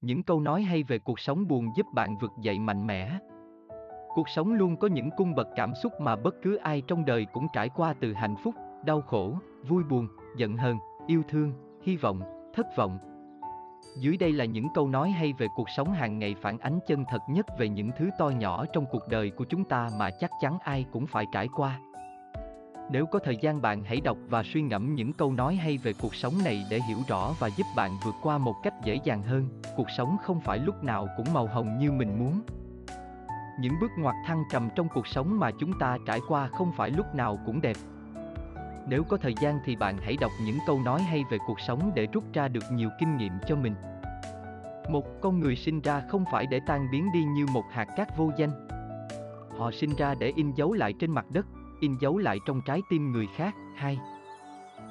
[0.00, 3.18] những câu nói hay về cuộc sống buồn giúp bạn vực dậy mạnh mẽ.
[4.14, 7.26] Cuộc sống luôn có những cung bậc cảm xúc mà bất cứ ai trong đời
[7.32, 8.54] cũng trải qua từ hạnh phúc,
[8.84, 9.34] đau khổ,
[9.68, 11.52] vui buồn, giận hờn, yêu thương,
[11.82, 12.20] hy vọng,
[12.54, 12.98] thất vọng.
[13.98, 17.04] Dưới đây là những câu nói hay về cuộc sống hàng ngày phản ánh chân
[17.10, 20.30] thật nhất về những thứ to nhỏ trong cuộc đời của chúng ta mà chắc
[20.40, 21.80] chắn ai cũng phải trải qua.
[22.92, 25.92] Nếu có thời gian bạn hãy đọc và suy ngẫm những câu nói hay về
[26.02, 29.22] cuộc sống này để hiểu rõ và giúp bạn vượt qua một cách dễ dàng
[29.22, 29.48] hơn.
[29.76, 32.40] Cuộc sống không phải lúc nào cũng màu hồng như mình muốn.
[33.60, 36.90] Những bước ngoặt thăng trầm trong cuộc sống mà chúng ta trải qua không phải
[36.90, 37.76] lúc nào cũng đẹp.
[38.88, 41.92] Nếu có thời gian thì bạn hãy đọc những câu nói hay về cuộc sống
[41.94, 43.74] để rút ra được nhiều kinh nghiệm cho mình.
[44.90, 48.16] Một con người sinh ra không phải để tan biến đi như một hạt cát
[48.16, 48.68] vô danh.
[49.58, 51.46] Họ sinh ra để in dấu lại trên mặt đất,
[51.80, 53.54] in dấu lại trong trái tim người khác.
[53.76, 53.98] Hai,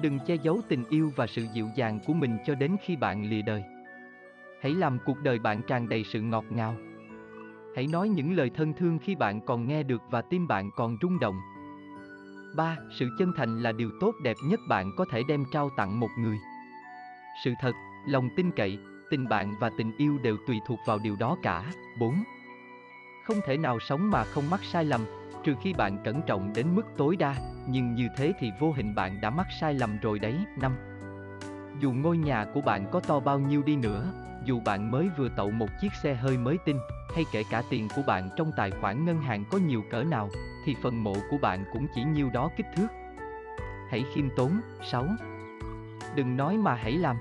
[0.00, 3.30] Đừng che giấu tình yêu và sự dịu dàng của mình cho đến khi bạn
[3.30, 3.62] lìa đời.
[4.60, 6.76] Hãy làm cuộc đời bạn tràn đầy sự ngọt ngào.
[7.76, 10.96] Hãy nói những lời thân thương khi bạn còn nghe được và tim bạn còn
[11.02, 11.40] rung động.
[12.56, 12.76] 3.
[12.98, 16.10] Sự chân thành là điều tốt đẹp nhất bạn có thể đem trao tặng một
[16.18, 16.38] người.
[17.44, 17.72] Sự thật,
[18.06, 18.78] lòng tin cậy,
[19.10, 21.72] tình bạn và tình yêu đều tùy thuộc vào điều đó cả.
[22.00, 22.14] 4.
[23.24, 25.00] Không thể nào sống mà không mắc sai lầm,
[25.44, 27.34] trừ khi bạn cẩn trọng đến mức tối đa,
[27.68, 30.34] nhưng như thế thì vô hình bạn đã mắc sai lầm rồi đấy.
[30.60, 30.76] 5.
[31.80, 34.12] Dù ngôi nhà của bạn có to bao nhiêu đi nữa,
[34.44, 36.78] dù bạn mới vừa tậu một chiếc xe hơi mới tinh,
[37.14, 40.28] hay kể cả tiền của bạn trong tài khoản ngân hàng có nhiều cỡ nào,
[40.64, 42.88] thì phần mộ của bạn cũng chỉ nhiêu đó kích thước.
[43.90, 44.60] Hãy khiêm tốn.
[44.90, 45.06] 6.
[46.14, 47.16] Đừng nói mà hãy làm.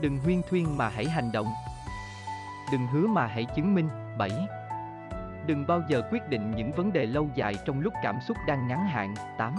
[0.00, 1.46] Đừng huyên thuyên mà hãy hành động.
[2.72, 3.88] Đừng hứa mà hãy chứng minh.
[4.18, 4.30] 7.
[5.46, 8.68] Đừng bao giờ quyết định những vấn đề lâu dài trong lúc cảm xúc đang
[8.68, 9.14] ngắn hạn.
[9.38, 9.54] 8.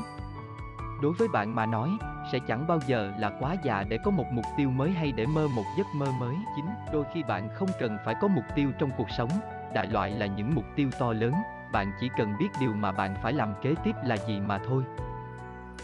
[1.02, 1.90] Đối với bạn mà nói,
[2.32, 5.26] sẽ chẳng bao giờ là quá già để có một mục tiêu mới hay để
[5.26, 6.36] mơ một giấc mơ mới.
[6.56, 6.66] 9.
[6.94, 9.30] Đôi khi bạn không cần phải có mục tiêu trong cuộc sống,
[9.74, 11.34] đại loại là những mục tiêu to lớn,
[11.72, 14.84] bạn chỉ cần biết điều mà bạn phải làm kế tiếp là gì mà thôi.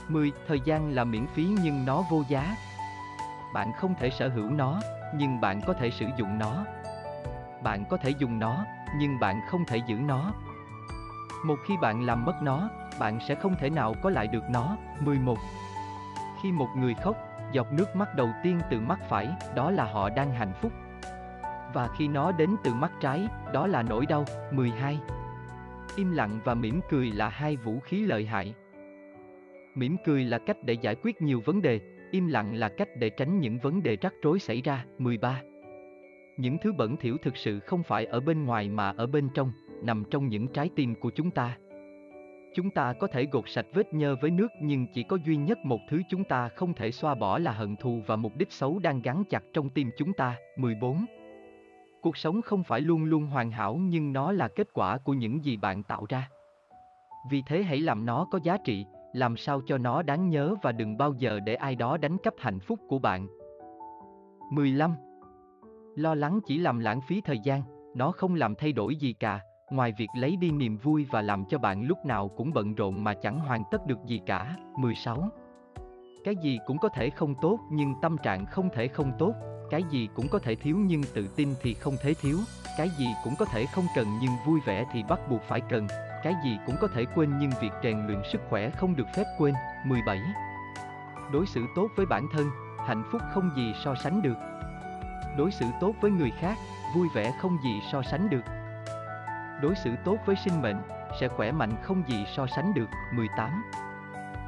[0.07, 0.31] 10.
[0.47, 2.55] Thời gian là miễn phí nhưng nó vô giá.
[3.53, 4.81] Bạn không thể sở hữu nó,
[5.15, 6.65] nhưng bạn có thể sử dụng nó.
[7.63, 8.65] Bạn có thể dùng nó,
[8.97, 10.33] nhưng bạn không thể giữ nó.
[11.45, 12.69] Một khi bạn làm mất nó,
[12.99, 14.77] bạn sẽ không thể nào có lại được nó.
[15.05, 15.37] 11.
[16.41, 17.15] Khi một người khóc,
[17.51, 20.71] giọt nước mắt đầu tiên từ mắt phải, đó là họ đang hạnh phúc.
[21.73, 24.25] Và khi nó đến từ mắt trái, đó là nỗi đau.
[24.51, 24.99] 12.
[25.95, 28.53] Im lặng và mỉm cười là hai vũ khí lợi hại.
[29.75, 31.79] Mỉm cười là cách để giải quyết nhiều vấn đề,
[32.11, 34.85] im lặng là cách để tránh những vấn đề rắc rối xảy ra.
[34.97, 35.41] 13.
[36.39, 39.51] Những thứ bẩn thỉu thực sự không phải ở bên ngoài mà ở bên trong,
[39.83, 41.57] nằm trong những trái tim của chúng ta.
[42.55, 45.57] Chúng ta có thể gột sạch vết nhơ với nước nhưng chỉ có duy nhất
[45.63, 48.79] một thứ chúng ta không thể xoa bỏ là hận thù và mục đích xấu
[48.79, 50.35] đang gắn chặt trong tim chúng ta.
[50.57, 51.05] 14.
[52.01, 55.45] Cuộc sống không phải luôn luôn hoàn hảo nhưng nó là kết quả của những
[55.45, 56.29] gì bạn tạo ra.
[57.31, 60.71] Vì thế hãy làm nó có giá trị, làm sao cho nó đáng nhớ và
[60.71, 63.27] đừng bao giờ để ai đó đánh cắp hạnh phúc của bạn.
[64.51, 64.95] 15.
[65.95, 67.61] Lo lắng chỉ làm lãng phí thời gian,
[67.95, 69.39] nó không làm thay đổi gì cả,
[69.71, 73.03] ngoài việc lấy đi niềm vui và làm cho bạn lúc nào cũng bận rộn
[73.03, 74.55] mà chẳng hoàn tất được gì cả.
[74.77, 75.29] 16.
[76.23, 79.33] Cái gì cũng có thể không tốt nhưng tâm trạng không thể không tốt,
[79.69, 82.37] cái gì cũng có thể thiếu nhưng tự tin thì không thể thiếu,
[82.77, 85.87] cái gì cũng có thể không cần nhưng vui vẻ thì bắt buộc phải cần,
[86.23, 89.25] cái gì cũng có thể quên nhưng việc rèn luyện sức khỏe không được phép
[89.37, 89.53] quên.
[89.85, 90.19] 17.
[91.33, 92.47] Đối xử tốt với bản thân,
[92.87, 94.35] hạnh phúc không gì so sánh được.
[95.39, 96.57] Đối xử tốt với người khác,
[96.95, 98.41] vui vẻ không gì so sánh được.
[99.61, 100.81] Đối xử tốt với sinh mệnh,
[101.19, 102.89] sẽ khỏe mạnh không gì so sánh được.
[103.13, 103.71] 18.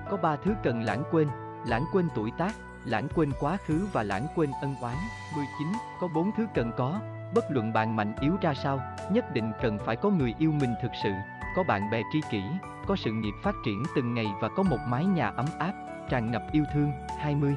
[0.09, 1.28] Có ba thứ cần lãng quên,
[1.66, 2.52] lãng quên tuổi tác,
[2.85, 4.96] lãng quên quá khứ và lãng quên ân oán.
[5.35, 5.68] 19.
[6.02, 7.00] Có bốn thứ cần có,
[7.35, 8.79] bất luận bạn mạnh yếu ra sao,
[9.12, 11.12] nhất định cần phải có người yêu mình thực sự,
[11.56, 12.44] có bạn bè tri kỷ,
[12.88, 15.73] có sự nghiệp phát triển từng ngày và có một mái nhà ấm áp,
[16.09, 16.91] tràn ngập yêu thương.
[17.19, 17.56] 20.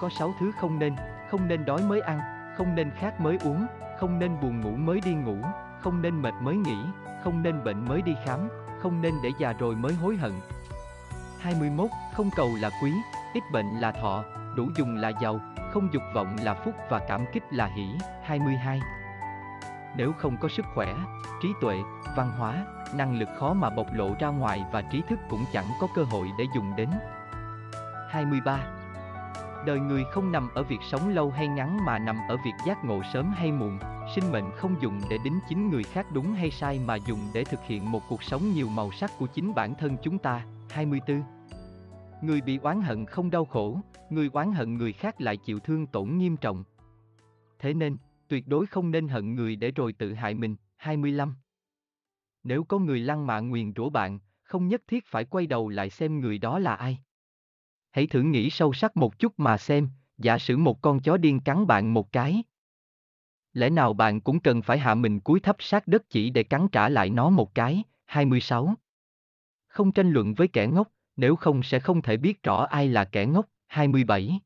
[0.00, 0.96] Có sáu thứ không nên,
[1.30, 2.20] không nên đói mới ăn,
[2.56, 3.66] không nên khát mới uống,
[3.98, 5.36] không nên buồn ngủ mới đi ngủ,
[5.80, 6.78] không nên mệt mới nghỉ,
[7.24, 8.48] không nên bệnh mới đi khám,
[8.82, 10.32] không nên để già rồi mới hối hận.
[11.40, 11.90] 21.
[12.14, 12.92] Không cầu là quý,
[13.34, 14.24] ít bệnh là thọ,
[14.56, 15.40] đủ dùng là giàu,
[15.72, 17.88] không dục vọng là phúc và cảm kích là hỷ.
[18.22, 18.80] 22.
[19.96, 20.94] Nếu không có sức khỏe,
[21.42, 21.76] trí tuệ,
[22.16, 22.64] văn hóa,
[22.94, 26.02] năng lực khó mà bộc lộ ra ngoài và trí thức cũng chẳng có cơ
[26.02, 26.88] hội để dùng đến.
[28.10, 28.75] 23.
[29.66, 32.84] Đời người không nằm ở việc sống lâu hay ngắn mà nằm ở việc giác
[32.84, 33.78] ngộ sớm hay muộn,
[34.14, 37.44] sinh mệnh không dùng để đính chính người khác đúng hay sai mà dùng để
[37.44, 40.46] thực hiện một cuộc sống nhiều màu sắc của chính bản thân chúng ta.
[40.70, 41.22] 24.
[42.22, 43.80] Người bị oán hận không đau khổ,
[44.10, 46.64] người oán hận người khác lại chịu thương tổn nghiêm trọng.
[47.58, 47.96] Thế nên,
[48.28, 50.56] Tuyệt đối không nên hận người để rồi tự hại mình.
[50.76, 51.34] 25.
[52.44, 55.90] Nếu có người lăng mạ nguyền rủa bạn, không nhất thiết phải quay đầu lại
[55.90, 56.98] xem người đó là ai.
[57.96, 59.88] Hãy thử nghĩ sâu sắc một chút mà xem,
[60.18, 62.42] giả sử một con chó điên cắn bạn một cái.
[63.52, 66.68] Lẽ nào bạn cũng cần phải hạ mình cúi thấp sát đất chỉ để cắn
[66.68, 67.82] trả lại nó một cái?
[68.06, 68.74] 26.
[69.66, 73.04] Không tranh luận với kẻ ngốc, nếu không sẽ không thể biết rõ ai là
[73.04, 73.46] kẻ ngốc.
[73.66, 74.40] 27.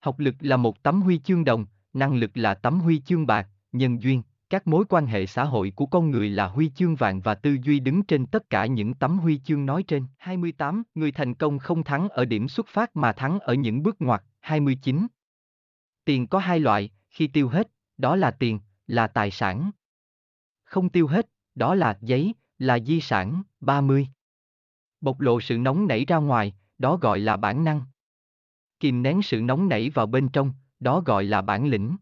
[0.00, 3.48] Học lực là một tấm huy chương đồng, năng lực là tấm huy chương bạc,
[3.72, 7.20] nhân duyên, các mối quan hệ xã hội của con người là huy chương vàng
[7.20, 10.06] và tư duy đứng trên tất cả những tấm huy chương nói trên.
[10.18, 10.82] 28.
[10.94, 14.22] Người thành công không thắng ở điểm xuất phát mà thắng ở những bước ngoặt.
[14.40, 15.06] 29.
[16.04, 17.68] Tiền có hai loại, khi tiêu hết,
[17.98, 19.70] đó là tiền, là tài sản.
[20.64, 23.42] Không tiêu hết, đó là giấy, là di sản.
[23.60, 24.08] 30.
[25.00, 27.82] Bộc lộ sự nóng nảy ra ngoài, đó gọi là bản năng.
[28.80, 31.96] Kìm nén sự nóng nảy vào bên trong, đó gọi là bản lĩnh.